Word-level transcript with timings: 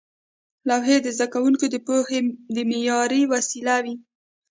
لوحې 0.67 0.97
د 1.01 1.07
زده 1.17 1.27
کوونکو 1.33 1.65
د 1.73 1.75
پوهې 1.87 2.19
د 2.55 2.57
معیار 2.69 3.09
وسیله 3.33 3.75
وې. 3.83 3.95